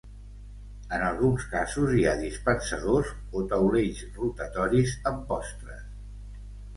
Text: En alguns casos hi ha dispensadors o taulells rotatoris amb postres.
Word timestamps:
En 0.95 1.03
alguns 1.07 1.43
casos 1.49 1.91
hi 1.97 2.05
ha 2.11 2.15
dispensadors 2.21 3.11
o 3.41 3.43
taulells 3.51 4.01
rotatoris 4.15 4.95
amb 5.11 5.21
postres. 5.33 5.85